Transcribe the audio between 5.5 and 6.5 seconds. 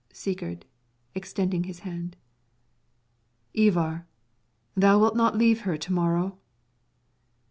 her to morrow?